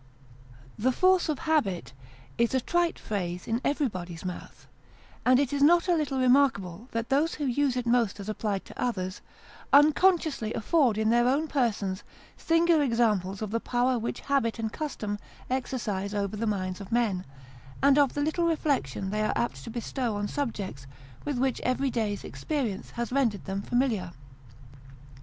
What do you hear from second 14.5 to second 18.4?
and custom exercise over the minds of men, and of the